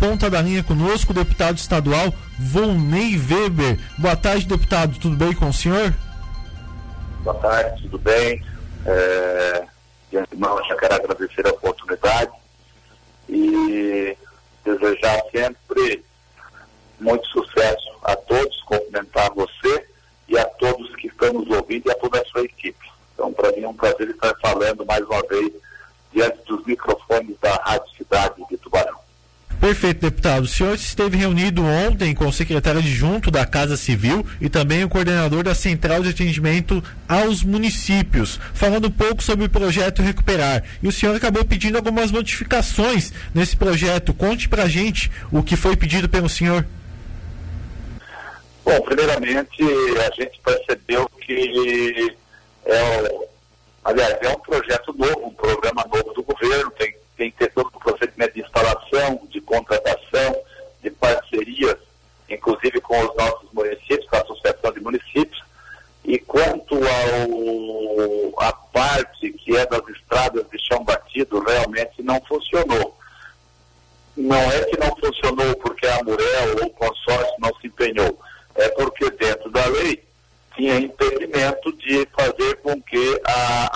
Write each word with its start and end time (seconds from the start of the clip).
ponta 0.00 0.30
da 0.30 0.40
linha 0.40 0.64
conosco 0.64 1.12
o 1.12 1.14
deputado 1.14 1.58
estadual 1.58 2.12
Volney 2.38 3.18
Weber. 3.18 3.78
Boa 3.98 4.16
tarde, 4.16 4.46
deputado. 4.46 4.98
Tudo 4.98 5.14
bem 5.14 5.34
com 5.34 5.50
o 5.50 5.52
senhor? 5.52 5.94
Boa 7.22 7.36
tarde, 7.36 7.82
tudo 7.82 7.98
bem? 7.98 8.42
É, 8.86 9.64
de 10.10 10.16
antemão, 10.16 10.58
já 10.64 10.74
quero 10.76 10.94
agradecer 10.94 11.46
a 11.46 11.50
oportunidade 11.50 12.32
e 13.28 14.16
desejar 14.64 15.20
sempre 15.30 16.02
muito 16.98 17.26
sucesso 17.28 17.90
a 18.02 18.16
todos, 18.16 18.62
cumprimentar 18.62 19.30
você 19.34 19.86
e 20.26 20.38
a 20.38 20.46
todos 20.46 20.96
que 20.96 21.08
estão 21.08 21.34
nos 21.34 21.50
ouvindo 21.50 21.86
e 21.86 21.90
a 21.90 21.94
toda 21.96 22.20
a 22.20 22.24
sua 22.24 22.42
equipe. 22.42 22.90
Então, 23.12 23.30
para 23.34 23.52
mim 23.52 23.64
é 23.64 23.68
um 23.68 23.74
prazer 23.74 24.08
estar 24.08 24.34
falando 24.40 24.86
mais 24.86 25.04
uma 25.04 25.22
vez 25.28 25.52
diante 26.10 26.42
dos 26.46 26.64
microfones 26.64 27.38
da 27.38 27.54
Rádio 27.56 27.88
Cidade. 27.98 28.49
Perfeito, 29.70 30.00
deputado. 30.00 30.42
O 30.42 30.48
senhor 30.48 30.74
esteve 30.74 31.16
reunido 31.16 31.64
ontem 31.64 32.12
com 32.12 32.26
o 32.26 32.32
secretário 32.32 32.80
adjunto 32.80 33.30
da 33.30 33.46
Casa 33.46 33.76
Civil 33.76 34.26
e 34.40 34.48
também 34.48 34.82
o 34.82 34.88
coordenador 34.88 35.44
da 35.44 35.54
Central 35.54 36.02
de 36.02 36.08
Atendimento 36.08 36.82
aos 37.08 37.44
Municípios, 37.44 38.40
falando 38.52 38.88
um 38.88 38.90
pouco 38.90 39.22
sobre 39.22 39.44
o 39.44 39.48
projeto 39.48 40.02
Recuperar. 40.02 40.64
E 40.82 40.88
o 40.88 40.92
senhor 40.92 41.14
acabou 41.14 41.44
pedindo 41.44 41.76
algumas 41.76 42.10
modificações 42.10 43.12
nesse 43.32 43.56
projeto. 43.56 44.12
Conte 44.12 44.48
pra 44.48 44.66
gente 44.66 45.08
o 45.30 45.40
que 45.40 45.54
foi 45.54 45.76
pedido 45.76 46.08
pelo 46.08 46.28
senhor. 46.28 46.66
Bom, 48.64 48.80
primeiramente, 48.80 49.62
a 49.62 50.20
gente 50.20 50.40
percebeu 50.44 51.08
que 51.20 52.16
é, 52.66 53.28
aliás, 53.84 54.18
é 54.20 54.30
um 54.30 54.40
projeto 54.40 54.92
novo, 54.98 55.26
um 55.28 55.34
programa 55.34 55.86
novo 55.94 56.12
do 56.12 56.24
governo, 56.24 56.72
tem, 56.72 56.92
tem 57.16 57.30
que 57.30 57.38
ter 57.38 57.52
todo 57.52 57.68
o 57.68 57.78
procedimento 57.78 58.34
de 58.34 58.40
instalação, 58.40 59.28
de 59.30 59.40
contratação, 59.42 60.36
de 60.82 60.90
parcerias, 60.90 61.76
inclusive 62.28 62.80
com 62.80 62.98
os 62.98 63.16
nossos 63.16 63.52
municípios, 63.52 64.06
com 64.08 64.16
a 64.16 64.20
Associação 64.20 64.72
de 64.72 64.80
Municípios. 64.80 65.42
E 66.04 66.18
quanto 66.18 66.76
ao 66.76 68.40
a 68.42 68.52
parte 68.52 69.32
que 69.32 69.56
é 69.56 69.66
das 69.66 69.86
estradas 69.88 70.48
de 70.50 70.58
chão 70.66 70.82
batido, 70.82 71.40
realmente 71.40 72.02
não 72.02 72.20
funcionou. 72.22 72.96
Não 74.16 74.40
é 74.50 74.64
que 74.64 74.78
não 74.78 74.96
funcionou 74.96 75.54
porque 75.56 75.86
a 75.86 76.02
Murel 76.02 76.56
ou 76.62 76.66
o 76.66 76.70
consórcio 76.70 77.34
não 77.38 77.54
se 77.60 77.66
empenhou, 77.66 78.18
é 78.54 78.68
porque 78.70 79.10
dentro 79.10 79.50
da 79.50 79.66
lei 79.66 80.02
tinha 80.56 80.78
impedimento 80.78 81.72
de 81.76 82.06
fazer 82.16 82.56
com 82.62 82.80
que 82.82 83.20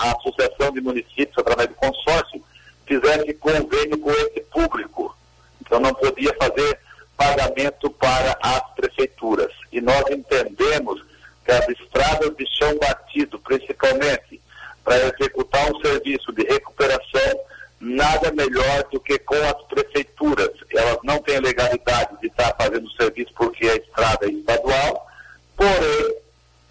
a, 0.09 0.15
Associação 0.17 0.71
de 0.71 0.81
Municípios, 0.81 1.37
através 1.37 1.69
do 1.69 1.75
consórcio, 1.75 2.43
fizesse 2.85 3.33
convênio 3.35 3.97
com 3.99 4.11
esse 4.11 4.41
público. 4.51 5.15
Então 5.61 5.79
não 5.79 5.93
podia 5.93 6.33
fazer 6.35 6.79
pagamento 7.17 7.89
para 7.91 8.37
as 8.41 8.61
prefeituras. 8.75 9.51
E 9.71 9.81
nós 9.81 10.03
entendemos 10.09 11.03
que 11.43 11.51
as 11.51 11.67
estradas 11.69 12.35
de 12.35 12.45
chão 12.57 12.77
batido, 12.77 13.39
principalmente, 13.39 14.41
para 14.83 14.97
executar 15.07 15.71
um 15.71 15.79
serviço 15.81 16.31
de 16.33 16.43
recuperação, 16.43 17.39
nada 17.79 18.31
melhor 18.31 18.83
do 18.91 18.99
que 18.99 19.17
com 19.19 19.35
as 19.35 19.61
prefeituras. 19.63 20.51
Elas 20.71 20.97
não 21.03 21.19
têm 21.19 21.39
legalidade 21.39 22.19
de 22.19 22.27
estar 22.27 22.55
fazendo 22.55 22.89
serviço 22.91 23.33
porque 23.35 23.67
a 23.67 23.75
estrada 23.75 24.25
é 24.25 24.29
estadual, 24.29 25.07
porém, 25.55 26.15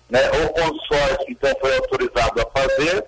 né, 0.09 0.21
o 0.31 0.49
consórcio 0.51 1.27
então 1.29 1.55
foi 1.61 1.77
autorizado 1.77 2.41
a 2.41 2.47
fazer, 2.47 3.05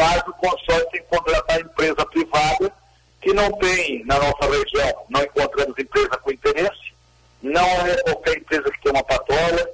mas 0.00 0.22
o 0.26 0.32
consórcio 0.32 0.90
tem 0.90 1.02
que 1.02 1.08
contratar 1.08 1.60
empresa 1.60 2.06
privada 2.06 2.72
que 3.20 3.34
não 3.34 3.52
tem 3.52 4.02
na 4.06 4.18
nossa 4.18 4.50
região, 4.50 5.04
não 5.10 5.22
encontramos 5.22 5.78
empresa 5.78 6.16
com 6.16 6.32
interesse, 6.32 6.94
não 7.42 7.68
é 7.86 7.96
qualquer 8.04 8.38
empresa 8.38 8.70
que 8.70 8.80
tem 8.80 8.92
uma 8.92 9.04
patrola, 9.04 9.68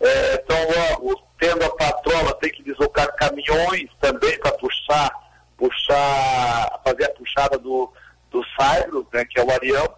é, 0.00 0.34
então 0.34 0.56
ó, 1.02 1.14
tendo 1.38 1.64
a 1.64 1.70
patrola 1.76 2.34
tem 2.34 2.52
que 2.52 2.62
deslocar 2.62 3.10
caminhões 3.16 3.88
também 3.98 4.38
para 4.38 4.52
puxar, 4.52 5.10
puxar, 5.56 6.80
fazer 6.84 7.04
a 7.04 7.14
puxada 7.14 7.58
do, 7.58 7.90
do 8.30 8.44
Saibro, 8.54 9.08
né, 9.10 9.24
que 9.24 9.40
é 9.40 9.44
o 9.44 9.50
Arião, 9.50 9.94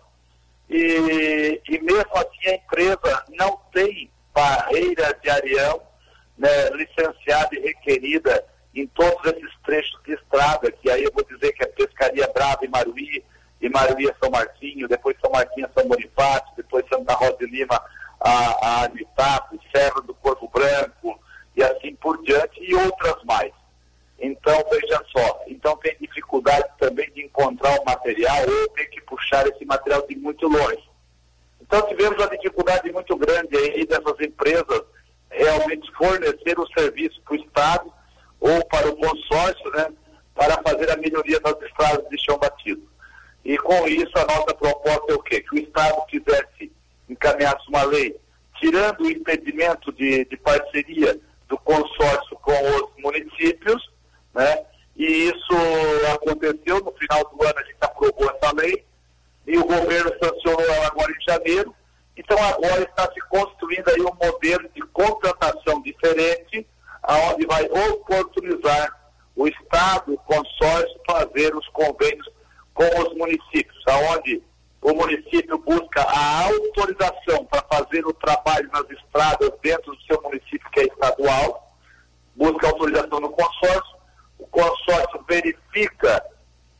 e, 0.70 1.60
e 1.68 1.78
mesmo 1.80 2.12
assim 2.14 2.50
a 2.50 2.54
empresa 2.54 3.24
não 3.30 3.58
tem 3.72 4.08
barreira 4.32 5.12
de 5.20 5.28
Arião 5.28 5.82
né, 6.38 6.70
licenciada 6.70 7.48
e 7.56 7.60
requerida 7.60 8.44
em 8.74 8.86
todos 8.86 9.24
esses 9.32 9.52
trechos 9.64 10.00
de 10.04 10.14
estrada, 10.14 10.70
que 10.70 10.90
aí 10.90 11.04
eu 11.04 11.12
vou 11.12 11.24
dizer 11.24 11.52
que 11.52 11.62
é 11.62 11.66
Pescaria 11.66 12.28
Brava 12.28 12.64
e 12.64 12.68
Maruí, 12.68 13.24
e 13.60 13.68
Maruí 13.68 14.08
é 14.08 14.14
São 14.20 14.30
Martinho, 14.30 14.88
depois 14.88 15.16
São 15.20 15.30
Martinho 15.30 15.66
é 15.66 15.70
São 15.80 15.88
Bonifácio, 15.88 16.48
depois 16.56 16.84
Santa 16.88 17.14
Rosa 17.14 17.36
de 17.38 17.46
Lima 17.46 17.82
a, 18.20 18.66
a 18.66 18.84
Anitápolis, 18.84 19.62
Serra 19.74 20.00
do 20.02 20.14
Corpo 20.14 20.48
Branco, 20.48 21.20
e 21.56 21.62
assim 21.62 21.94
por 21.96 22.22
diante, 22.22 22.62
e 22.62 22.74
outras 22.74 23.22
mais. 23.24 23.52
Então, 24.18 24.64
veja 24.70 25.02
só, 25.10 25.42
então 25.48 25.76
tem 25.78 25.96
dificuldade 26.00 26.68
também 26.78 27.10
de 27.10 27.24
encontrar 27.24 27.80
o 27.80 27.84
material 27.84 28.42
ou 28.48 28.68
tem 28.68 28.88
que 28.88 29.00
puxar 29.02 29.46
esse 29.48 29.64
material 29.64 30.06
de 30.06 30.16
muito 30.16 30.46
longe. 30.46 30.82
Então 31.60 31.88
tivemos 31.88 32.16
uma 32.18 32.28
dificuldade 32.28 32.92
muito 32.92 33.16
grande 33.16 33.56
aí 33.56 33.84
dessas 33.84 34.20
empresas 34.20 34.82
realmente 35.30 35.90
fornecer 35.92 36.58
o 36.58 36.66
serviço 36.68 37.20
para 37.22 37.32
o 37.32 37.36
Estado 37.36 37.92
ou 38.38 38.64
para 38.66 38.88
o 38.88 38.96
consórcio, 38.96 39.70
né, 39.72 39.90
para 40.34 40.60
fazer 40.62 40.90
a 40.90 40.96
melhoria 40.96 41.40
das 41.40 41.60
estradas 41.62 42.08
de 42.08 42.22
chão 42.22 42.38
batido. 42.38 42.82
E 43.44 43.56
com 43.58 43.88
isso 43.88 44.12
a 44.16 44.24
nossa 44.26 44.54
proposta 44.54 45.12
é 45.12 45.14
o 45.14 45.22
quê? 45.22 45.40
Que 45.40 45.56
o 45.56 45.58
Estado 45.58 46.04
quisesse 46.06 46.70
encaminhasse 47.08 47.68
uma 47.68 47.82
lei 47.84 48.16
tirando 48.82 49.00
o 49.02 49.10
impedimento 49.10 49.92
de, 49.92 50.24
de 50.24 50.36
parceria 50.36 51.18
do 51.48 51.56
consórcio 51.58 52.36
com 52.42 52.52
os 52.52 52.90
municípios, 52.98 53.88
né? 54.34 54.64
E 54.96 55.28
isso 55.28 55.54
aconteceu 56.14 56.80
no 56.80 56.92
final 56.92 57.24
do 57.24 57.46
ano, 57.46 57.58
a 57.58 57.62
gente 57.62 57.76
aprovou 57.80 58.30
essa 58.30 58.52
lei, 58.54 58.84
e 59.46 59.56
o 59.56 59.64
governo 59.64 60.12
sancionou 60.22 60.60
ela 60.60 60.86
agora 60.88 61.12
em 61.12 61.32
janeiro, 61.32 61.74
então 62.16 62.36
agora 62.38 62.82
está 62.82 63.10
se 63.12 63.20
construindo 63.28 63.88
aí 63.88 64.00
um 64.00 64.14
modelo 64.20 64.68
de 64.74 64.82
contratação 64.92 65.80
diferente, 65.82 66.66
aonde 67.02 67.46
vai 67.46 67.64
oportunizar 67.64 69.00
o 69.34 69.46
Estado, 69.46 70.12
o 70.12 70.18
consórcio, 70.18 71.00
fazer 71.06 71.54
os 71.54 71.66
convênios 71.68 72.28
com 72.74 72.84
os 73.00 73.16
municípios, 73.16 73.82
aonde 73.86 74.42
o 74.82 74.92
município 74.94 75.56
busca 75.58 76.02
a 76.02 76.46
autorização 76.46 77.44
para 77.46 77.62
fazer 77.62 78.04
o 78.04 78.12
trabalho 78.12 78.68
nas 78.72 78.90
estradas 78.90 79.52
dentro 79.62 79.94
do 79.94 80.02
seu 80.02 80.20
município, 80.20 80.70
que 80.72 80.80
é 80.80 80.84
estadual, 80.84 81.72
busca 82.34 82.66
autorização 82.66 83.20
no 83.20 83.30
consórcio, 83.30 83.96
o 84.40 84.46
consórcio 84.48 85.24
verifica 85.28 86.24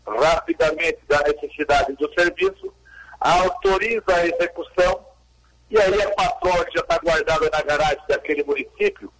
rapidamente 0.04 0.98
da 1.08 1.22
necessidade 1.22 1.92
do 1.92 2.12
serviço, 2.12 2.74
autoriza 3.20 4.16
a 4.16 4.26
execução 4.26 5.06
e 5.70 5.78
aí 5.78 6.02
a 6.02 6.10
patroa 6.10 6.64
que 6.64 6.74
já 6.74 6.80
está 6.80 6.98
guardada 6.98 7.48
na 7.50 7.62
garagem 7.62 8.02
daquele 8.08 8.42
município, 8.42 9.12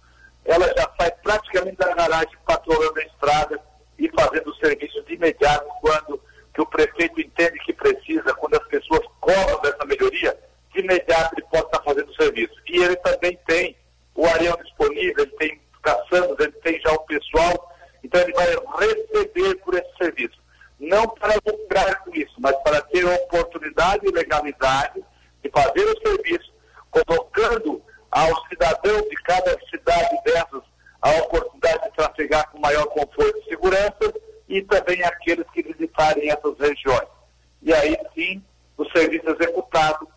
ela 0.43 0.67
já 0.67 0.91
sai 0.99 1.11
praticamente 1.23 1.77
da 1.77 1.93
garagem 1.95 2.37
patrolando 2.45 2.99
a 2.99 3.03
estrada 3.03 3.59
e 3.97 4.09
fazendo 4.09 4.49
o 4.49 4.55
serviço 4.55 5.01
de 5.03 5.13
imediato 5.13 5.65
quando 5.79 6.19
que 6.53 6.61
o 6.61 6.65
prefeito 6.65 7.19
entende 7.19 7.57
que 7.59 7.73
precisa, 7.73 8.33
quando 8.35 8.55
as 8.55 8.67
pessoas 8.67 9.01
cobram 9.19 9.59
dessa 9.61 9.85
melhoria, 9.85 10.37
de 10.73 10.79
imediato 10.79 11.33
ele 11.35 11.47
pode 11.49 11.65
estar 11.65 11.81
fazendo 11.81 12.09
o 12.09 12.15
serviço. 12.15 12.53
E 12.67 12.83
ele 12.83 12.95
também 12.97 13.37
tem 13.47 13.75
o 14.15 14.25
areão 14.25 14.55
disponível, 14.63 15.23
ele 15.23 15.35
tem 15.37 15.59
caçando, 15.81 16.35
ele 16.39 16.51
tem 16.51 16.79
já 16.81 16.91
o 16.91 16.99
pessoal, 16.99 17.75
então 18.03 18.21
ele 18.21 18.33
vai 18.33 18.47
receber 18.79 19.55
por 19.55 19.73
esse 19.73 19.97
serviço. 19.97 20.41
Não 20.79 21.07
para 21.07 21.35
lucrar 21.45 22.03
com 22.03 22.15
isso, 22.15 22.33
mas 22.39 22.55
para 22.57 22.81
ter 22.81 23.05
oportunidade 23.05 24.05
e 24.05 24.11
legalidade 24.11 25.03
de 25.41 25.49
fazer 25.49 25.83
o 25.83 26.07
serviço, 26.07 26.53
colocando 26.91 27.81
ao 28.11 28.47
cidadão 28.47 29.01
de 29.01 29.15
cada 29.23 29.57
cidade 29.69 30.23
dessas 30.23 30.61
a 31.01 31.11
oportunidade 31.17 31.83
de 31.83 31.95
trafegar 31.95 32.49
com 32.49 32.59
maior 32.59 32.85
conforto 32.87 33.37
e 33.39 33.49
segurança 33.49 34.13
e 34.53 34.61
também 34.61 35.03
aqueles 35.03 35.49
que 35.51 35.63
visitarem 35.63 36.29
essas 36.29 36.55
regiões. 36.59 37.09
E 37.63 37.73
aí 37.73 37.97
sim, 38.13 38.43
o 38.77 38.85
serviço 38.91 39.27
executado, 39.31 40.07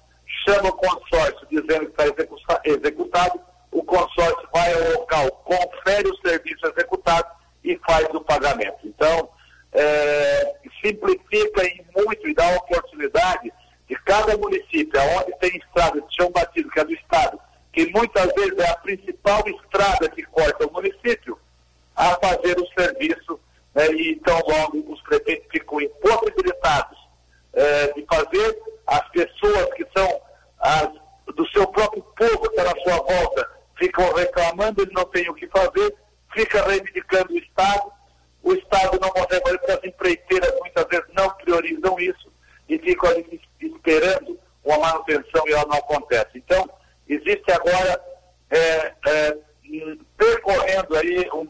chama 0.44 0.68
o 0.68 0.72
consórcio 0.74 1.46
dizendo 1.50 1.86
que 1.86 2.02
está 2.02 2.60
executado, 2.64 3.40
o 3.72 3.82
consórcio 3.82 4.46
vai 4.52 4.72
ao 4.74 5.00
local, 5.00 5.30
confere 5.42 6.08
o 6.08 6.16
serviço 6.18 6.66
executado 6.66 7.26
e 7.64 7.78
faz 7.78 8.06
o 8.12 8.20
pagamento. 8.20 8.78
Então, 8.84 9.30
é, 9.72 10.54
simplifica 10.82 11.64
em 11.64 11.84
muito 11.96 12.28
e 12.28 12.34
dá 12.34 12.46
oportunidade 12.56 13.50
de 13.88 13.94
cada 14.04 14.36
município, 14.36 15.00
onde 15.18 15.32
tem 15.38 15.56
estrada 15.56 15.98
de 16.00 16.14
chão 16.14 16.30
batido, 16.30 16.70
que 16.70 16.80
é 16.80 16.84
do 16.84 16.92
Estado, 16.92 17.40
que 17.72 17.86
muitas 17.90 18.30
vezes 18.34 18.58
é 18.58 18.68
a 18.68 18.76
principal 18.76 19.42
estrada 19.46 20.10
que 20.10 20.22
corta 20.24 20.66
o 20.66 20.72
município, 20.72 21.38
a 21.94 22.14
fazer 22.16 22.58
o 22.58 22.65
então 24.26 24.42
logo 24.44 24.92
os 24.92 25.00
prefeitos 25.02 25.46
ficam 25.52 25.80
impossibilitados 25.80 26.98
é, 27.52 27.92
de 27.92 28.04
fazer, 28.06 28.60
as 28.84 29.08
pessoas 29.10 29.72
que 29.74 29.86
são 29.96 30.20
as, 30.58 30.88
do 31.32 31.48
seu 31.50 31.64
próprio 31.68 32.02
povo 32.02 32.50
que 32.50 32.56
na 32.56 32.74
sua 32.82 32.96
volta 32.96 33.48
ficam 33.76 34.12
reclamando, 34.14 34.82
ele 34.82 34.92
não 34.92 35.04
tem 35.04 35.30
o 35.30 35.34
que 35.34 35.46
fazer, 35.46 35.94
fica 36.34 36.60
reivindicando 36.66 37.32
o 37.32 37.38
Estado, 37.38 37.92
o 38.42 38.52
Estado 38.52 38.98
não 39.00 39.10
consegue 39.10 39.42
fazer 39.44 39.58
porque 39.58 39.72
as 39.72 39.84
empreiteiras 39.84 40.54
muitas 40.58 40.86
vezes 40.88 41.06
não 41.14 41.30
priorizam 41.30 42.00
isso 42.00 42.32
e 42.68 42.78
ficam 42.80 43.10
ali 43.10 43.40
esperando 43.60 44.38
uma 44.64 44.78
manutenção 44.78 45.46
e 45.46 45.52
ela 45.52 45.66
não 45.66 45.78
acontece. 45.78 46.30
Então, 46.34 46.68
existe 47.08 47.52
agora 47.52 48.00
é, 48.50 48.92
é, 49.06 49.36
percorrendo 50.16 50.96
aí 50.96 51.28
um, 51.32 51.48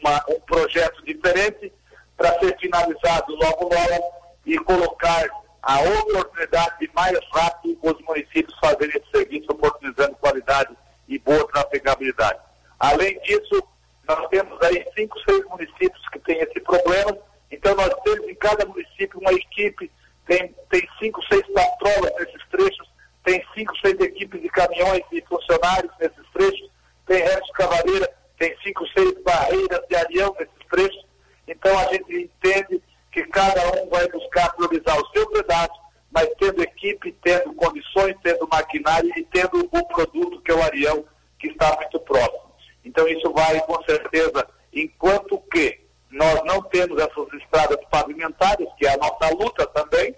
uma, 0.00 0.24
um 0.28 0.40
projeto 0.40 1.04
diferente 1.04 1.72
para 2.18 2.36
ser 2.40 2.58
finalizado 2.58 3.34
logo 3.36 3.72
logo 3.72 4.12
e 4.44 4.58
colocar 4.58 5.30
a 5.62 5.80
oportunidade 5.80 6.90
mais 6.94 7.18
rápido 7.32 7.78
os 7.82 8.00
municípios 8.02 8.58
fazerem 8.58 8.96
esse 8.96 9.10
serviço, 9.10 9.52
oportunizando 9.52 10.16
qualidade 10.16 10.76
e 11.06 11.18
boa 11.20 11.46
trafegabilidade. 11.48 12.40
Além 12.78 13.18
disso, 13.20 13.62
nós 14.06 14.28
temos 14.28 14.60
aí 14.62 14.84
cinco, 14.96 15.18
seis 15.20 15.44
municípios 15.44 16.08
que 16.10 16.18
têm 16.20 16.40
esse 16.40 16.60
problema, 16.60 17.16
então 17.50 17.74
nós 17.74 17.94
temos 18.02 18.28
em 18.28 18.34
cada 18.34 18.66
município 18.66 19.20
uma 19.20 19.32
equipe, 19.32 19.90
tem, 20.26 20.54
tem 20.70 20.88
cinco, 20.98 21.22
seis 21.26 21.46
patrolas 21.52 22.12
nesses 22.18 22.48
trechos, 22.50 22.88
tem 23.24 23.44
cinco, 23.54 23.76
seis 23.78 23.98
equipes 24.00 24.40
de 24.40 24.48
caminhões 24.48 25.02
e 25.12 25.20
funcionários 25.22 25.92
nesses 26.00 26.26
trechos, 26.32 26.70
tem 27.06 27.22
resto 27.22 27.52
cavaleira, 27.52 28.10
tem 28.38 28.56
cinco, 28.62 28.86
seis 28.88 29.22
barreiras 29.22 29.86
de 29.88 29.96
avião 29.96 30.34
nesses 30.38 30.68
trechos, 30.70 31.07
então 31.48 31.78
a 31.78 31.84
gente 31.92 32.14
entende 32.14 32.82
que 33.10 33.24
cada 33.24 33.82
um 33.82 33.88
vai 33.88 34.08
buscar 34.08 34.52
priorizar 34.54 34.98
o 34.98 35.08
seu 35.08 35.28
pedaço, 35.30 35.80
mas 36.10 36.28
tendo 36.38 36.62
equipe, 36.62 37.12
tendo 37.22 37.52
condições, 37.54 38.16
tendo 38.22 38.48
maquinário 38.48 39.10
e 39.16 39.24
tendo 39.24 39.68
o 39.70 39.86
produto 39.86 40.40
que 40.42 40.50
é 40.50 40.54
o 40.54 40.62
Arião, 40.62 41.04
que 41.38 41.48
está 41.48 41.74
muito 41.76 42.00
próximo. 42.00 42.48
Então 42.84 43.06
isso 43.08 43.32
vai, 43.32 43.60
com 43.62 43.82
certeza, 43.82 44.46
enquanto 44.72 45.38
que 45.52 45.80
nós 46.10 46.42
não 46.44 46.62
temos 46.62 46.98
essas 47.00 47.32
estradas 47.34 47.78
pavimentadas, 47.90 48.68
que 48.78 48.86
é 48.86 48.94
a 48.94 48.96
nossa 48.96 49.34
luta 49.34 49.66
também, 49.66 50.14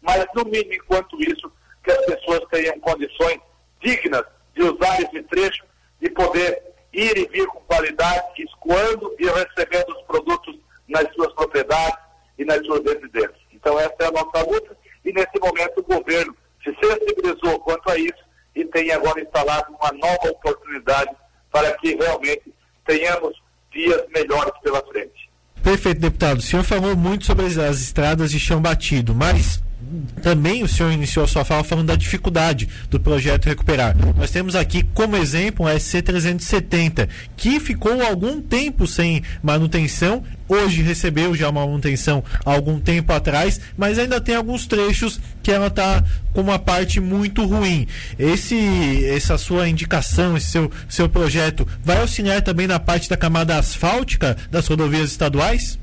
mas 0.00 0.24
no 0.34 0.44
mínimo, 0.44 0.74
enquanto 0.74 1.20
isso, 1.22 1.50
que 1.82 1.90
as 1.90 2.04
pessoas 2.06 2.40
tenham 2.50 2.78
condições 2.80 3.40
dignas 3.80 4.24
de 4.54 4.62
usar 4.62 5.00
esse 5.00 5.22
trecho 5.24 5.64
e 6.00 6.08
poder 6.10 6.62
ir 6.92 7.16
e 7.16 7.26
vir 7.26 7.46
com 7.46 7.60
qualidade, 7.60 8.42
escoando 8.42 9.14
e 9.18 9.24
recebendo 9.24 9.90
os 9.96 10.02
produtos 10.02 10.56
nas 10.92 11.12
suas 11.14 11.32
propriedades 11.32 11.98
e 12.38 12.44
nas 12.44 12.64
suas 12.64 12.84
residências. 12.84 13.42
Então 13.52 13.78
essa 13.78 13.96
é 14.00 14.06
a 14.06 14.12
nossa 14.12 14.42
luta 14.48 14.76
e 15.04 15.12
nesse 15.12 15.38
momento 15.40 15.78
o 15.78 15.82
governo 15.82 16.36
se 16.62 16.74
sensibilizou 16.74 17.58
quanto 17.60 17.90
a 17.90 17.98
isso 17.98 18.22
e 18.54 18.64
tem 18.66 18.92
agora 18.92 19.20
instalado 19.20 19.74
uma 19.80 19.92
nova 19.92 20.30
oportunidade 20.30 21.10
para 21.50 21.72
que 21.78 21.94
realmente 21.96 22.52
tenhamos 22.86 23.36
dias 23.72 24.02
melhores 24.14 24.52
pela 24.62 24.80
frente. 24.86 25.30
Perfeito, 25.62 26.00
deputado. 26.00 26.38
O 26.38 26.42
senhor 26.42 26.64
falou 26.64 26.96
muito 26.96 27.24
sobre 27.24 27.46
as 27.46 27.80
estradas 27.80 28.30
de 28.30 28.38
chão 28.38 28.60
batido, 28.60 29.14
mas 29.14 29.62
também 30.22 30.62
o 30.62 30.68
senhor 30.68 30.92
iniciou 30.92 31.24
a 31.24 31.28
sua 31.28 31.44
fala 31.44 31.64
falando 31.64 31.88
da 31.88 31.96
dificuldade 31.96 32.68
do 32.88 33.00
projeto 33.00 33.46
Recuperar. 33.46 33.96
Nós 34.16 34.30
temos 34.30 34.54
aqui 34.54 34.82
como 34.94 35.16
exemplo 35.16 35.66
um 35.66 35.68
SC370, 35.68 37.08
que 37.36 37.60
ficou 37.60 38.02
algum 38.02 38.40
tempo 38.40 38.86
sem 38.86 39.22
manutenção, 39.42 40.22
hoje 40.48 40.82
recebeu 40.82 41.34
já 41.34 41.48
uma 41.48 41.66
manutenção 41.66 42.22
há 42.44 42.52
algum 42.52 42.78
tempo 42.78 43.12
atrás, 43.12 43.60
mas 43.76 43.98
ainda 43.98 44.20
tem 44.20 44.34
alguns 44.34 44.66
trechos 44.66 45.20
que 45.42 45.50
ela 45.50 45.68
está 45.68 46.02
com 46.32 46.40
uma 46.40 46.58
parte 46.58 47.00
muito 47.00 47.44
ruim. 47.44 47.86
Esse, 48.18 49.04
essa 49.06 49.36
sua 49.38 49.68
indicação, 49.68 50.36
esse 50.36 50.50
seu, 50.50 50.70
seu 50.88 51.08
projeto, 51.08 51.66
vai 51.82 52.00
auxiliar 52.00 52.42
também 52.42 52.66
na 52.66 52.78
parte 52.78 53.08
da 53.08 53.16
camada 53.16 53.56
asfáltica 53.58 54.36
das 54.50 54.66
rodovias 54.66 55.10
estaduais? 55.10 55.78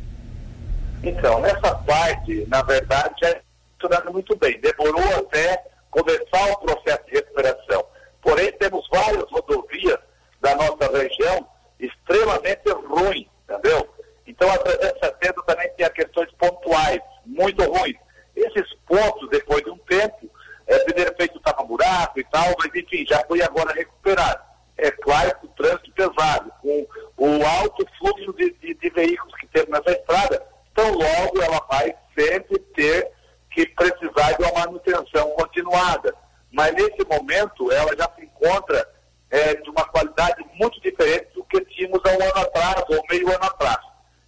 Então, 1.03 1.41
nessa 1.41 1.73
parte, 1.75 2.45
na 2.50 2.61
verdade, 2.61 3.23
é 3.23 3.41
funcionando 3.80 4.12
muito 4.12 4.36
bem. 4.36 4.60
Demorou 4.60 5.20
até 5.20 5.64
começar 5.90 6.52
o 6.52 6.58
processo 6.60 7.06
de 7.06 7.14
recuperação. 7.14 7.86
Porém, 8.22 8.52
temos 8.54 8.88
várias 8.92 9.30
rodovias 9.31 9.98
da 10.42 10.56
nossa 10.56 10.92
região 10.92 11.48
extremamente 11.80 12.70
ruins, 12.70 13.28
entendeu? 13.44 13.90
Então, 14.28 14.52
a 14.52 14.58
370 14.58 15.44
também 15.44 15.70
tem 15.76 15.90
questões 15.92 16.31
pontuais, 16.34 17.02
muito 17.26 17.64
ruins. 17.64 17.98
Esses 18.36 18.74
pontos, 18.86 19.30
depois 19.30 19.64
de 19.64 19.72
um 19.72 19.78
tempo, 19.80 20.30
é, 20.68 20.80
primeiro 20.80 21.16
feito 21.16 21.38
estava 21.38 21.64
buraco 21.64 22.20
e 22.20 22.24
tal, 22.26 22.54
mas 22.60 22.74
enfim, 22.76 23.06
já 23.08 23.24
foi 23.26 23.42
agora 23.42 23.74
recuperado. 23.74 24.44
É 24.78 24.92
claro 24.92 25.36
que 25.40 25.46
o 25.46 25.50
trânsito 25.50 25.92
pesado, 25.92 26.52
com 26.62 26.88
o 27.18 27.46
alto 27.46 27.86
fluxo 27.98 28.34
de, 28.34 28.52
de, 28.52 28.74
de 28.76 28.90
veículos 28.92 29.36
que 29.36 29.48
temos 29.48 29.70
nessa 29.72 29.92
estrada, 29.92 30.42
então 30.72 30.92
logo 30.92 31.42
ela 31.42 31.66
vai 31.70 31.94
sempre 32.16 32.60
ter 32.76 33.12
que 33.52 33.66
precisar 33.68 34.34
de 34.34 34.44
uma 34.44 34.66
manutenção 34.66 35.30
continuada. 35.31 36.14
Mas 36.52 36.74
nesse 36.74 37.04
momento 37.06 37.72
ela 37.72 37.96
já 37.96 38.10
se 38.16 38.24
encontra 38.24 38.88
é, 39.30 39.56
de 39.56 39.69
uma 39.69 39.86
qualidade 39.86 40.44
muito 40.56 40.80
diferente 40.81 41.28
do 41.36 41.44
que 41.44 41.60
tínhamos 41.66 42.00
há 42.06 42.10
um 42.10 42.24
ano 42.24 42.38
atrás, 42.38 42.84
ou 42.90 43.04
meio 43.10 43.28
ano 43.28 43.44
atrás. 43.44 43.80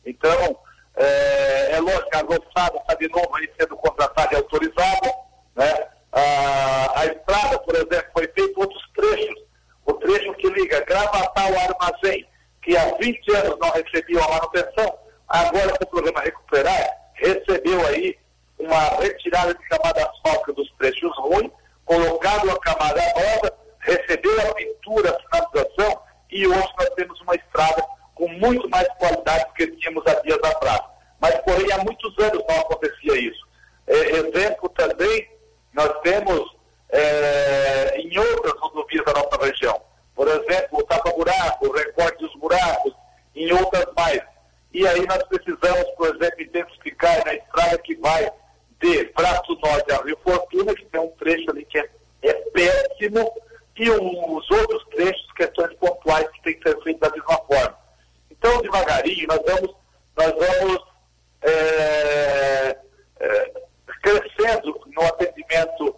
Então, 0.05 0.57
é, 0.95 1.71
é 1.73 1.79
roçada 2.41 2.77
está 2.77 2.93
de 2.95 3.07
novo 3.09 3.35
aí 3.35 3.49
sendo 3.59 3.75
contratada 3.77 4.33
e 4.33 4.37
autorizada. 4.37 5.13
Né? 5.55 5.87
A, 6.11 7.01
a 7.01 7.05
estrada, 7.05 7.59
por 7.59 7.75
exemplo, 7.75 8.11
foi 8.13 8.27
feito 8.27 8.59
outros 8.59 8.83
trechos. 8.95 9.41
O 9.85 9.93
trecho 9.93 10.33
que 10.35 10.49
liga 10.49 10.81
Gravatar 10.85 11.47
ao 11.47 11.59
Armazém, 11.59 12.27
que 12.61 12.75
há 12.77 12.93
20 12.97 13.35
anos 13.35 13.59
não 13.59 13.71
recebia 13.71 14.23
a 14.23 14.29
manutenção, 14.29 14.97
agora 15.27 15.77
com 15.77 15.83
o 15.83 15.87
programa 15.87 16.21
Recuperar, 16.21 16.89
recebeu 17.15 17.85
aí 17.87 18.17
uma 18.59 18.79
retirada 18.99 19.53
de 19.53 19.63
camada 19.67 20.07
asfáltica 20.07 20.53
dos 20.53 20.71
trechos 20.77 21.11
ruins, 21.17 21.51
colocado 21.85 22.49
a 22.51 22.59
camada 22.59 23.01
nova, 23.01 23.53
recebeu 23.79 24.39
a 24.41 24.53
pintura, 24.53 25.09
a 25.09 25.19
finalização 25.19 26.01
e 26.29 26.47
hoje 26.47 26.69
nós 26.77 26.89
temos 26.95 27.19
uma 27.21 27.35
estrada 27.35 27.83
com 28.15 28.27
muito 28.27 28.69
mais 28.69 28.87
qualidade 28.99 29.45
do 29.45 29.53
que 29.53 29.67
tínhamos 29.77 30.05
há 30.05 30.13
dias 30.21 30.39
atrás. 30.43 30.90
Mas, 31.21 31.39
porém, 31.41 31.71
há 31.71 31.77
muitos 31.83 32.17
anos 32.17 32.43
não 32.49 32.59
acontecia 32.59 33.15
isso. 33.17 33.47
É, 33.87 33.93
exemplo 33.93 34.67
também, 34.69 35.29
nós 35.73 35.91
temos 36.01 36.55
é, 36.89 37.97
em 37.99 38.17
outras 38.17 38.59
rodovias 38.59 39.05
da 39.05 39.13
nossa 39.13 39.45
região. 39.45 39.79
Por 40.15 40.27
exemplo, 40.27 40.79
o 40.79 40.83
tapa-buraco, 40.83 41.67
o 41.67 41.71
recorte 41.71 42.17
dos 42.19 42.33
buracos, 42.35 42.93
em 43.35 43.51
outras 43.53 43.85
mais. 43.95 44.21
E 44.73 44.87
aí 44.87 45.05
nós 45.05 45.23
precisamos, 45.23 45.89
por 45.95 46.15
exemplo, 46.15 46.41
identificar 46.41 47.23
na 47.25 47.35
estrada 47.35 47.77
que 47.77 47.95
vai 47.95 48.31
de 48.79 49.05
Braço 49.15 49.57
Norte 49.63 49.91
a 49.91 50.01
Rio 50.01 50.17
Fortuna, 50.23 50.73
que 50.73 50.85
tem 50.85 51.01
um 51.01 51.09
trecho 51.11 51.51
ali 51.51 51.63
que 51.65 51.77
é, 51.77 51.89
é 52.23 52.33
péssimo, 52.33 53.31
e 53.77 53.89
um, 53.89 54.35
os 54.35 54.49
outros 54.51 54.85
trechos, 54.89 55.31
questões 55.35 55.73
pontuais 55.75 56.29
que 56.31 56.41
tem 56.43 56.53
que 56.55 56.69
ser 56.69 56.81
feitas 56.83 57.09
da 57.09 57.15
mesma 57.15 57.37
forma. 57.45 57.77
Então, 58.29 58.61
devagarinho, 58.61 59.27
nós 59.27 59.41
vamos, 59.45 59.75
nós 60.17 60.33
vamos 60.33 60.83
é, 61.41 62.77
é, 63.19 63.51
crescendo 64.01 64.79
no 64.85 65.01
atendimento, 65.03 65.95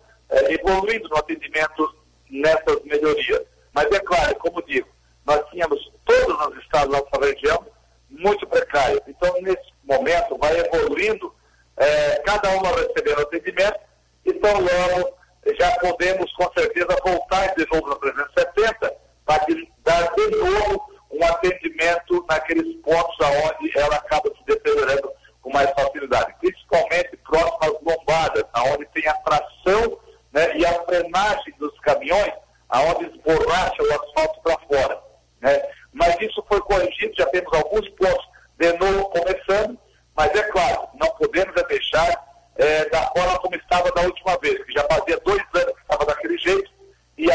evoluindo 0.51 1.07
no 1.09 1.17
atendimento 1.17 1.95
nessas 2.29 2.83
melhorias. 2.83 3.41
Mas 3.73 3.91
é 3.91 4.00
claro, 4.00 4.35
como 4.35 4.62
digo, 4.63 4.88
nós 5.25 5.41
tínhamos 5.50 5.91
todos 6.05 6.47
os 6.47 6.63
estados 6.63 6.91
da 6.91 7.00
nossa 7.00 7.25
região 7.25 7.65
muito 8.09 8.45
precários. 8.47 9.01
Então, 9.07 9.33
nesse 9.41 9.73
momento, 9.83 10.38
vai 10.38 10.59
evoluindo 10.59 11.33
é, 11.77 12.21
cada 12.25 12.50
uma 12.51 12.69
recebendo 12.69 13.21
atendimento, 13.21 13.79
então 14.25 14.53
logo 14.59 15.13
já 15.57 15.71
podemos 15.79 16.31
com 16.33 16.51
certeza 16.53 16.95
voltar 17.03 17.53
de 17.55 17.65
novo 17.71 17.89
na 17.89 17.95
370 17.95 18.93
para 19.25 19.45
dar 19.83 20.13
de 20.13 20.29
novo 20.38 20.93
um 21.12 21.23
atendimento 21.25 22.25
naqueles 22.29 22.75
pontos 22.81 23.15
aonde 23.19 23.77
ela 23.77 23.95
acaba 23.95 24.29
se 24.29 24.43
deteriorando 24.45 25.12
com 25.41 25.51
mais 25.51 25.69
facilidade, 25.71 26.33
principalmente 26.39 27.17
próximo 27.17 27.57
às 27.62 27.81
lombadas, 27.81 28.43
aonde 28.53 28.85
tem 28.93 29.07
a 29.07 29.13
tração 29.15 30.00
né, 30.31 30.57
e 30.57 30.65
a 30.65 30.83
frenagem 30.85 31.53
dos 31.59 31.77
caminhões, 31.81 32.33
aonde 32.69 33.05
esborracha 33.05 33.83
o 33.83 33.93
asfalto 33.93 34.41
para 34.41 34.57
fora. 34.59 35.00
Né? 35.41 35.62
Mas 35.91 36.15
isso 36.21 36.43
foi 36.47 36.62
corrigido, 36.62 37.13
já 37.15 37.25
temos 37.27 37.53
alguns 37.53 37.88
pontos 37.89 38.25
de 38.57 38.73
novo 38.77 39.09
começando, 39.09 39.77
mas 40.15 40.33
é 40.33 40.43
claro, 40.43 40.88
não 40.95 41.09
podemos 41.12 41.55
é 41.57 41.63
deixar 41.65 42.23
é, 42.55 42.89
da 42.89 43.01
forma 43.12 43.39
como 43.39 43.55
estava 43.55 43.91
da 43.91 44.01
última 44.01 44.38
vez, 44.38 44.63
que 44.63 44.73
já 44.73 44.83
fazia 44.83 45.19
dois 45.19 45.43
anos 45.53 45.73
que 45.75 45.81
estava 45.81 46.05
daquele 46.05 46.38
jeito 46.38 46.71
e 47.17 47.31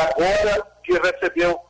recebeu 1.12 1.60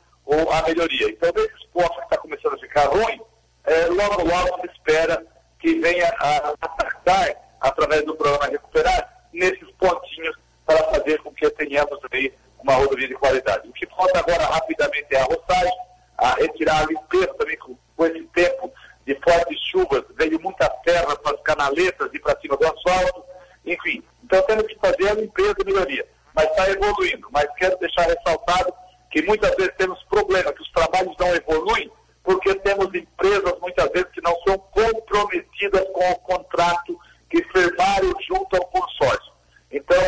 a 0.51 0.63
melhoria. 0.63 1.11
Então, 1.11 1.33
nesses 1.35 1.65
pontos 1.73 1.97
que 1.97 2.03
está 2.03 2.19
começando 2.19 2.55
a 2.55 2.59
ficar 2.59 2.87
ruim, 2.87 3.21
é, 3.65 3.87
logo, 3.87 4.25
logo 4.25 4.61
se 4.61 4.67
espera 4.73 5.25
que 5.59 5.75
venha 5.81 6.09
a 6.19 6.55
atacar, 6.61 7.35
através 7.61 8.05
do 8.05 8.15
programa 8.15 8.47
Recuperar, 8.47 9.27
nesses 9.33 9.71
pontinhos 9.73 10.37
para 10.65 10.83
fazer 10.85 11.19
com 11.23 11.33
que 11.33 11.49
tenhamos 11.51 11.99
aí 12.13 12.33
uma 12.63 12.75
rodovia 12.75 13.09
de 13.09 13.15
qualidade. 13.15 13.69
O 13.69 13.73
que 13.73 13.87
falta 13.87 14.19
agora 14.19 14.45
rapidamente 14.45 15.07
é 15.11 15.21
a 15.21 15.25
roçagem, 15.25 15.79
a 16.19 16.35
retirar 16.35 16.83
a 16.83 16.87
limpeza 16.87 17.35
também 17.35 17.57
com, 17.57 17.77
com 17.97 18.07
esse 18.07 18.23
tempo 18.35 18.73
de 19.07 19.15
fortes 19.17 19.59
chuvas, 19.71 20.05
veio 20.17 20.39
muita 20.41 20.69
terra 20.85 21.17
para 21.17 21.35
as 21.35 21.43
canaletas 21.43 22.11
e 22.13 22.19
para 22.19 22.39
cima 22.41 22.57
do 22.57 22.67
asfalto, 22.67 23.25
enfim. 23.65 24.03
Então 24.23 24.43
temos 24.43 24.67
que 24.67 24.79
fazer 24.79 25.09
a 25.09 25.15
limpeza 25.15 25.55
e 25.61 25.65
melhoria. 25.65 26.07
Mas 26.35 26.51
está 26.51 26.69
evoluindo. 26.71 27.29
Mas 27.31 27.47
quero 27.57 27.79
deixar 27.79 28.03
ressaltado 28.03 28.73
que 29.19 29.27
muitas 29.27 29.53
vezes 29.57 29.75
temos 29.77 30.01
problema, 30.05 30.53
que 30.53 30.63
os 30.63 30.71
trabalhos 30.71 31.13
não 31.19 31.35
evoluem, 31.35 31.91
porque 32.23 32.55
temos 32.57 32.87
empresas 32.95 33.59
muitas 33.61 33.91
vezes 33.91 34.09
que 34.13 34.21
não 34.21 34.35
são 34.47 34.57
comprometidas 34.59 35.85
com 35.93 36.11
o 36.13 36.19
contrato 36.21 36.97
que 37.29 37.43
firmaram 37.43 38.15
junto 38.29 38.57
ao 38.57 38.65
consórcio. 38.67 39.33
Então, 39.73 39.99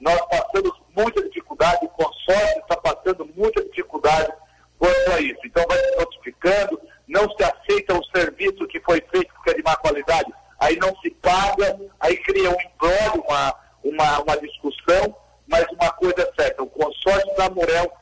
nós 0.00 0.20
passamos 0.28 0.72
muita 0.96 1.22
dificuldade, 1.28 1.86
o 1.86 1.88
consórcio 1.90 2.58
está 2.58 2.76
passando 2.76 3.30
muita 3.36 3.62
dificuldade 3.66 4.32
quanto 4.80 5.12
a 5.12 5.20
isso. 5.20 5.40
Então, 5.44 5.64
vai 5.68 5.78
se 5.78 5.96
notificando, 5.96 6.80
não 7.06 7.30
se 7.36 7.44
aceita 7.44 7.94
o 7.94 8.04
serviço 8.06 8.66
que 8.66 8.80
foi 8.80 9.00
feito 9.12 9.32
porque 9.34 9.50
é 9.50 9.54
de 9.54 9.62
má 9.62 9.76
qualidade, 9.76 10.32
aí 10.58 10.76
não 10.76 10.92
se 10.96 11.10
paga, 11.10 11.78
aí 12.00 12.16
cria 12.16 12.50
um 12.50 12.60
embrólio, 12.60 13.24
uma, 13.28 13.54
uma, 13.84 14.22
uma 14.22 14.36
discussão, 14.38 15.14
mas 15.46 15.64
uma 15.70 15.90
coisa 15.92 16.20
é 16.20 16.42
certa, 16.42 16.64
o 16.64 16.66
consórcio 16.66 17.36
da 17.36 17.48
Murel, 17.48 17.92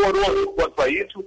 rigoroso 0.00 0.52
quanto 0.52 0.82
a 0.82 0.88
isso. 0.88 1.24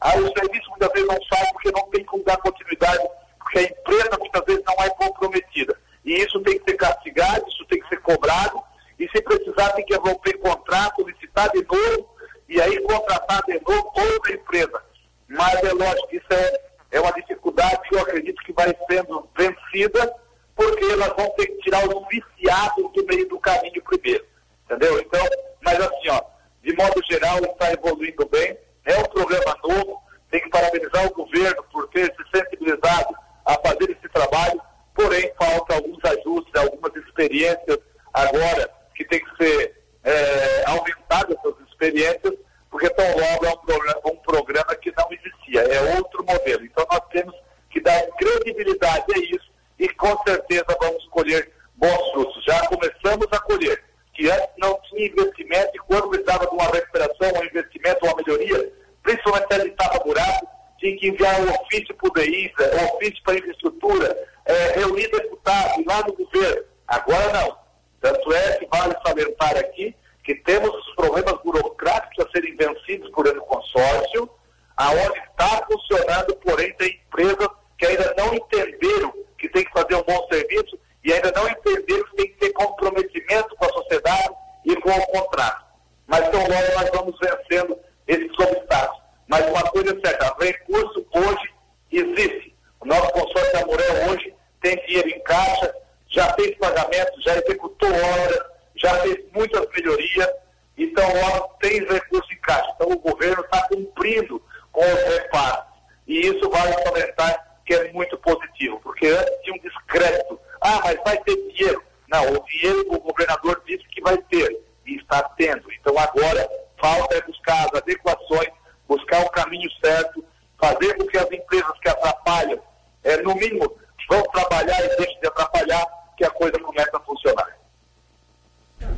Aí 0.00 0.20
o 0.20 0.32
serviço 0.32 0.70
muitas 0.70 0.92
vezes 0.92 1.08
não 1.08 1.18
sai 1.24 1.46
porque 1.52 1.70
não 1.72 1.90
tem 1.90 2.04
como 2.04 2.24
dar 2.24 2.36
continuidade, 2.38 3.08
porque 3.38 3.58
a 3.58 3.62
empresa 3.62 4.18
muitas 4.18 4.44
vezes 4.44 4.64
não 4.66 4.84
é 4.84 4.90
comprometida. 4.90 5.76
E 6.04 6.14
isso 6.14 6.40
tem 6.40 6.58
que 6.58 6.70
ser 6.70 6.76
castigado, 6.76 7.48
isso 7.48 7.64
tem 7.66 7.80
que 7.80 7.88
ser 7.88 8.00
cobrado, 8.00 8.62
e 8.98 9.08
se 9.08 9.20
precisar 9.22 9.70
tem 9.70 9.84
que 9.84 9.94
romper 9.96 10.38
contrato, 10.38 11.06
licitar 11.06 11.50
de 11.50 11.64
novo, 11.64 12.08
e 12.48 12.60
aí 12.60 12.80
contratar 12.82 13.42
de 13.44 13.60
novo 13.60 13.92
outra 13.94 14.32
empresa. 14.32 14.82
Mas 15.28 15.62
é 15.62 15.72
lógico 15.72 16.08
que 16.08 16.16
isso 16.16 16.32
é, 16.32 16.60
é 16.92 17.00
uma 17.00 17.12
dificuldade 17.12 17.88
que 17.88 17.94
eu 17.94 18.00
acredito 18.00 18.42
que 18.42 18.52
vai 18.52 18.74
sendo 18.88 19.28
vencida, 19.36 20.14
porque 20.54 20.84
elas 20.84 21.14
vão 21.14 21.28
ter 21.30 21.46
que 21.46 21.62
tirar 21.62 21.86
os 21.88 22.08
viciados 22.08 22.92
do 22.92 23.04
meio 23.06 23.28
do 23.28 23.38
caminho 23.38 23.82
primeiro. 23.82 24.24
Entendeu? 24.64 25.00
Então, 25.00 25.24
mas 25.62 25.80
assim, 25.80 26.08
ó, 26.08 26.22
de 26.68 26.76
modo 26.76 27.02
geral, 27.10 27.38
está 27.38 27.72
evoluindo 27.72 28.26
bem, 28.26 28.54
é 28.84 28.98
um 28.98 29.04
programa 29.04 29.56
novo, 29.64 30.02
tem 30.30 30.38
que 30.38 30.50
parabenizar 30.50 31.06
o 31.06 31.14
governo 31.14 31.64
por 31.72 31.88
ter 31.88 32.14
se 32.14 32.38
sensibilizado 32.38 33.16
a 33.46 33.54
fazer 33.54 33.90
esse 33.90 34.06
trabalho, 34.12 34.60
porém 34.94 35.32
falta 35.38 35.76
alguns 35.76 35.98
ajustes, 36.04 36.54
algumas 36.54 36.94
experiências 36.94 37.78
agora 38.12 38.70
que 38.94 39.02
tem 39.06 39.18
que 39.18 39.36
ser 39.42 39.82
é, 40.04 40.64
aumentadas 40.66 41.38
essas 41.38 41.68
experiências, 41.70 42.34
porque 42.70 42.90
tão 42.90 43.06
logo 43.16 43.46
é 43.46 43.48
um 43.48 43.56
programa, 43.56 44.00
um 44.04 44.16
programa 44.16 44.74
que 44.74 44.92
não 44.94 45.08
existia, 45.10 45.62
é 45.62 45.96
outro 45.96 46.22
modelo. 46.22 46.66
Então 46.66 46.86
nós 46.90 47.00
temos 47.10 47.34
que 47.70 47.80
dar 47.80 48.02
credibilidade 48.18 49.06
a 49.14 49.18
isso 49.18 49.50
e 49.78 49.88
com 49.88 50.22
certeza 50.22 50.66
vamos 50.78 51.06
colher 51.06 51.50
bons 51.76 52.10
frutos. 52.12 52.44
Já 52.44 52.66
começamos 52.66 53.26
a 53.30 53.38
colher, 53.38 53.82
que 54.18 54.28
antes 54.28 54.48
não 54.58 54.76
tinha 54.88 55.06
investimento 55.06 55.70
e 55.74 55.78
quando 55.78 56.08
precisava 56.08 56.44
de 56.44 56.52
uma 56.52 56.64
recuperação, 56.64 57.40
um 57.40 57.44
investimento, 57.44 58.04
uma 58.04 58.16
melhoria, 58.16 58.72
principalmente 59.00 59.46
se 59.46 59.60
ele 59.60 59.70
estava 59.70 60.04
buraco, 60.04 60.48
tinha 60.80 60.98
que 60.98 61.08
enviar 61.08 61.40
um 61.40 61.50
ofício 61.50 61.94
para 61.94 62.08
o 62.08 62.12
DISA, 62.12 62.76
um 62.76 62.96
ofício 62.96 63.22
para 63.22 63.34
a 63.34 63.38
infraestrutura, 63.38 64.28
é, 64.44 64.72
reunir 64.72 65.08
deputados 65.08 65.86
lá 65.86 66.02
no 66.04 66.12
governo. 66.14 66.64
Agora 66.88 67.32
não. 67.32 67.56
Tanto 68.00 68.32
é 68.32 68.52
que 68.54 68.66
vale 68.66 68.96
salientar 69.06 69.56
aqui 69.56 69.94
que 70.24 70.34
temos 70.34 70.68
os 70.68 70.94
problemas 70.96 71.40
burocráticos 71.42 72.26
a 72.26 72.30
serem 72.32 72.56
vencidos 72.56 73.08
por 73.10 73.24
esse 73.24 73.38
consórcio, 73.38 74.28
aonde 74.76 75.18
está 75.30 75.64
funcionando, 75.64 76.34
porém 76.42 76.72
tem 76.74 77.00
empresas 77.06 77.48
que 77.78 77.86
ainda 77.86 78.14
não 78.18 78.34
entenderam 78.34 79.14
que 79.38 79.48
tem 79.48 79.64
que 79.64 79.72
fazer 79.72 79.94
um 79.94 80.02
bom 80.02 80.26
serviço 80.28 80.76
e 81.04 81.12
ainda 81.12 81.32
não 81.34 81.48
entenderam 81.48 82.04
que 82.04 82.16
tem 82.16 82.28
que 82.28 82.38
ter 82.38 82.52
comprometimento 82.52 83.56
com 83.56 83.64
a 83.64 83.72
sociedade 83.72 84.34
e 84.64 84.76
com 84.76 84.90
o 84.90 85.06
contrato. 85.06 85.64
Mas 86.06 86.26
então 86.26 86.40
logo 86.40 86.74
nós 86.74 86.90
vamos 86.90 87.18
vencendo 87.18 87.78
esses 88.06 88.38
obstáculos. 88.38 89.02
Mas 89.26 89.46
uma 89.46 89.62
coisa 89.70 89.96
é 89.96 90.06
certa, 90.06 90.36
recurso 90.38 91.06
hoje 91.12 91.50
existe. 91.92 92.54
O 92.80 92.86
nosso 92.86 93.10
consórcio 93.12 93.52
da 93.52 93.66
Morel 93.66 94.10
hoje 94.10 94.34
tem 94.60 94.76
dinheiro 94.86 95.08
em 95.08 95.20
caixa, 95.20 95.74
já 96.08 96.32
fez 96.34 96.56
pagamento, 96.58 97.22
já 97.22 97.36
executou 97.36 97.88
obras, 97.88 98.40
já 98.76 98.94
fez 99.00 99.18
muitas 99.32 99.66
melhorias, 99.70 100.28
então 100.76 101.04
logo 101.22 101.54
tem 101.60 101.84
recurso 101.84 102.32
em 102.32 102.40
caixa. 102.40 102.70
Então 102.74 102.88
o 102.88 102.98
governo 102.98 103.42
está 103.42 103.66
cumprindo 104.08 104.42
com 104.72 104.80
os 104.80 105.02
reparos. 105.14 105.64
E 106.06 106.20
isso 106.26 106.48
vale 106.48 106.72
comentar 106.84 107.58
que 107.64 107.74
é 107.74 107.92
muito 107.92 108.16
positivo, 108.18 108.80
porque 108.82 109.06
antes 109.06 109.42
tinha 109.42 109.54
um 109.54 109.58
descrédito. 109.58 110.40
Ah, 110.60 110.80
mas 110.84 110.98
vai 111.04 111.18
ter 111.18 111.36
dinheiro. 111.52 111.82
Não, 112.08 112.32
o 112.32 112.44
dinheiro 112.46 112.86
o 112.88 113.00
governador 113.00 113.62
disse 113.66 113.86
que 113.88 114.00
vai 114.00 114.16
ter, 114.16 114.58
e 114.86 114.96
está 114.96 115.22
tendo. 115.36 115.70
Então 115.72 115.98
agora 115.98 116.48
falta 116.78 117.14
é 117.16 117.22
buscar 117.22 117.66
as 117.66 117.74
adequações, 117.74 118.48
buscar 118.88 119.24
o 119.24 119.30
caminho 119.30 119.70
certo, 119.84 120.24
fazer 120.58 120.94
com 120.96 121.06
que 121.06 121.18
as 121.18 121.30
empresas 121.30 121.78
que 121.80 121.88
atrapalham, 121.88 122.58
é, 123.04 123.18
no 123.18 123.34
mínimo, 123.34 123.70
vão 124.08 124.22
trabalhar 124.32 124.82
e 124.82 124.96
deixem 124.96 125.20
de 125.20 125.26
atrapalhar, 125.26 125.86
que 126.16 126.24
a 126.24 126.30
coisa 126.30 126.58
começa 126.58 126.96
a 126.96 127.00
funcionar. 127.00 127.57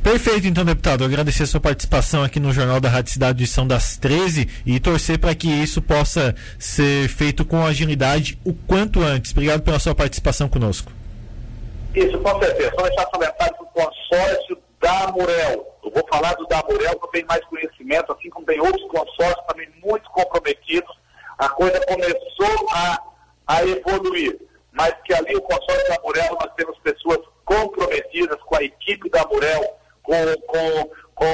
Perfeito, 0.03 0.47
então, 0.47 0.65
deputado. 0.65 1.03
Agradecer 1.03 1.43
a 1.43 1.47
sua 1.47 1.59
participação 1.59 2.23
aqui 2.23 2.39
no 2.39 2.51
Jornal 2.51 2.79
da 2.79 2.89
Rádio 2.89 3.13
Cidade, 3.13 3.43
edição 3.43 3.67
das 3.67 3.97
13, 3.97 4.49
e 4.65 4.79
torcer 4.79 5.19
para 5.19 5.35
que 5.35 5.47
isso 5.47 5.81
possa 5.81 6.35
ser 6.57 7.07
feito 7.07 7.45
com 7.45 7.65
agilidade 7.65 8.37
o 8.43 8.53
quanto 8.53 9.01
antes. 9.01 9.31
Obrigado 9.31 9.61
pela 9.61 9.79
sua 9.79 9.93
participação 9.93 10.49
conosco. 10.49 10.91
Isso, 11.93 12.17
com 12.19 12.39
certeza. 12.39 12.71
Só 12.75 12.81
deixar 12.83 13.05
comentário 13.05 13.57
do 13.57 13.65
consórcio 13.65 14.57
da 14.81 15.11
Murel. 15.11 15.67
Eu 15.83 15.91
vou 15.91 16.05
falar 16.09 16.33
do 16.33 16.47
da 16.47 16.63
Murel, 16.63 16.97
que 16.99 17.05
eu 17.05 17.09
tenho 17.09 17.27
mais 17.27 17.43
conhecimento, 17.45 18.11
assim 18.11 18.29
como 18.29 18.45
tem 18.45 18.59
outros 18.59 18.87
consórcios 18.87 19.45
também 19.47 19.69
muito 19.83 20.09
comprometidos. 20.09 20.89
A 21.37 21.49
coisa 21.49 21.79
começou 21.85 22.69
a, 22.71 22.99
a 23.47 23.63
evoluir, 23.65 24.39
mas 24.71 24.93
que 25.05 25.13
ali 25.13 25.35
o 25.35 25.41
consórcio 25.41 25.87
da 25.87 25.99
Murel 26.03 26.37
nós 26.39 26.51
temos 26.55 26.77
pessoas 26.79 27.19
comprometidas 27.45 28.39
com 28.41 28.55
a 28.55 28.63
equipe 28.63 29.09
da 29.09 29.25
Murel, 29.25 29.77
com, 30.03 30.13
com, 30.47 30.91
com 31.15 31.25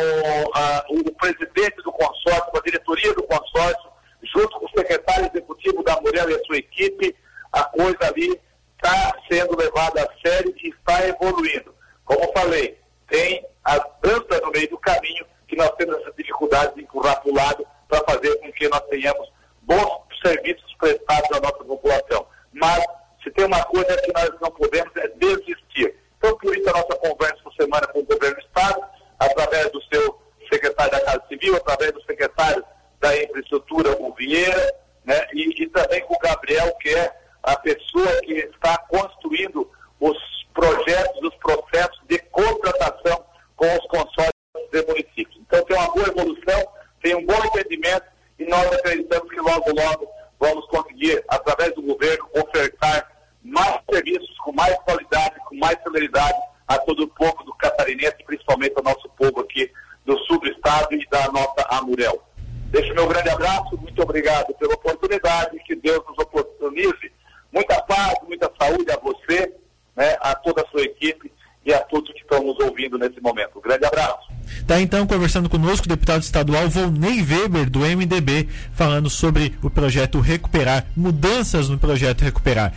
a, 0.53 0.86
o 0.89 1.12
presidente 1.13 1.81
do 1.83 1.91
consórcio, 1.91 2.51
com 2.51 2.57
a 2.57 2.62
diretoria 2.62 3.13
do 3.13 3.24
consórcio, 3.24 3.89
junto 4.24 4.59
com 4.59 4.65
o 4.65 4.69
secretário 4.69 5.29
executivo 5.33 5.83
da 5.83 6.00
Murel 6.01 6.29
e 6.29 6.36
a 6.36 6.43
sua 6.45 6.57
equipe, 6.57 7.15
a 7.51 7.63
coisa 7.63 7.97
ali 8.01 8.39
está 8.75 9.17
sendo 9.29 9.57
levada 9.57 10.03
a 10.03 10.27
sério 10.27 10.53
e 10.63 10.69
está 10.69 11.07
evoluindo. 11.07 11.74
Como 12.05 12.31
falei, 12.33 12.77
tem 13.07 13.45
as 13.63 13.81
danças 14.01 14.41
no 14.41 14.51
meio 14.51 14.69
do 14.69 14.77
caminho 14.77 15.25
que 15.47 15.55
nós 15.55 15.71
temos 15.75 15.95
essas 16.00 16.15
dificuldades 16.15 16.75
de 16.75 16.81
empurrar 16.81 17.21
para 17.21 17.31
o 17.31 17.36
lado 17.36 17.65
para 17.88 18.03
fazer 18.03 18.36
com 18.38 18.51
que 18.51 18.67
nós 18.67 18.81
tenhamos 18.89 19.31
bons 19.63 20.01
serviços 20.21 20.74
prestados 20.77 21.31
à 21.31 21.39
nossa 21.39 21.63
população. 21.63 22.25
Mas, 22.53 22.83
se 23.24 23.31
tem 23.31 23.45
uma 23.45 23.63
coisa 23.65 23.95
que 24.01 24.13
nós 24.13 24.29
não 24.41 24.51
podemos 24.51 24.95
é 24.97 25.07
desistir. 25.09 25.95
Então, 26.17 26.38
por 26.38 26.55
isso, 26.55 26.69
a 26.69 26.74
nossa 26.74 26.95
conversa 26.95 27.38
por 27.43 27.53
semana 27.53 27.88
com 27.88 28.00
o 28.00 28.05
governo 28.05 28.36
do 28.36 28.41
Estado, 28.41 28.81
através 29.19 29.71
do 29.71 29.81
seu 29.83 30.19
secretário 30.51 30.91
da 30.91 31.01
Casa 31.01 31.24
Civil, 31.27 31.55
através 31.55 31.91
do 31.91 32.01
secretário 32.03 32.63
da 33.00 33.24
Infraestrutura, 33.24 33.95
o 34.01 34.13
Vieira, 34.13 34.75
né, 35.05 35.27
e, 35.33 35.63
e 35.63 35.67
também 35.69 36.01
com 36.01 36.15
o 36.15 36.19
Gabriel, 36.19 36.74
que 36.81 36.89
é 36.89 37.12
a 37.43 37.55
pessoa 37.57 38.21
que 38.24 38.33
está 38.33 38.77
construindo 38.89 39.69
os 40.00 40.17
projetos, 40.53 41.21
os 41.24 41.36
processos 41.36 42.00
de 42.07 42.19
contratação 42.19 43.24
com 43.55 43.74
os 43.74 43.88
consórcios 43.88 44.33
de 44.71 44.86
municípios. 44.86 45.38
Então 45.47 45.63
tem 45.63 45.77
uma 45.77 45.91
boa 45.91 46.07
evolução, 46.07 46.67
tem 47.01 47.15
um 47.15 47.25
bom 47.25 47.45
entendimento 47.45 48.05
e 48.39 48.45
nós 48.45 48.65
acreditamos 48.74 49.29
que 49.29 49.39
logo, 49.39 49.71
logo 49.71 50.09
vamos 50.39 50.65
conseguir, 50.67 51.24
através 51.27 51.74
do 51.74 51.81
governo, 51.81 52.29
ofertar 52.33 53.09
mais 53.43 53.79
serviços 53.89 54.38
com 54.39 54.51
mais 54.51 54.75
qualidade, 54.79 55.39
com 55.45 55.55
mais 55.77 55.84
celeridade 55.84 56.38
a 56.67 56.77
todo 56.79 57.03
o 57.03 57.07
povo 57.07 57.43
do 57.43 57.53
catarinense, 57.53 58.17
principalmente 58.25 58.74
ao 58.75 58.84
nosso 58.84 59.07
povo 59.17 59.41
aqui 59.41 59.72
do 60.05 60.17
sul 60.25 60.39
do 60.39 60.48
estado 60.48 60.93
e 60.93 61.07
da 61.10 61.31
nossa 61.31 61.65
Amurel. 61.69 62.22
Deixo 62.69 62.93
meu 62.93 63.07
grande 63.07 63.29
abraço, 63.29 63.77
muito 63.77 64.01
obrigado 64.01 64.53
pela 64.55 64.74
oportunidade, 64.74 65.57
que 65.65 65.75
Deus 65.75 66.03
nos 66.07 66.17
oportunize. 66.17 67.12
Muita 67.53 67.81
paz, 67.84 68.15
muita 68.27 68.51
saúde 68.60 68.91
a 68.91 68.98
você, 68.98 69.53
né, 69.96 70.17
a 70.19 70.36
toda 70.36 70.62
a 70.62 70.67
sua 70.67 70.81
equipe 70.81 71.31
e 71.65 71.74
a 71.74 71.79
todos 71.79 72.12
que 72.12 72.19
estão 72.19 72.43
nos 72.43 72.60
ouvindo 72.60 72.98
nesse 72.98 73.22
momento. 73.22 73.57
Um 73.57 73.62
grande 73.62 73.86
abraço. 73.86 74.27
Tá 74.65 74.79
então 74.81 75.05
conversando 75.05 75.50
conosco 75.50 75.86
o 75.86 75.89
deputado 75.89 76.22
estadual 76.22 76.69
Volney 76.69 77.22
Weber, 77.22 77.69
do 77.69 77.79
MDB, 77.79 78.50
falando 78.74 79.10
sobre 79.10 79.53
o 79.62 79.69
projeto 79.69 80.19
Recuperar, 80.19 80.86
mudanças 80.96 81.69
no 81.69 81.77
projeto 81.77 82.22
Recuperar. 82.22 82.74